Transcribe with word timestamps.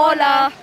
Hola. 0.00 0.50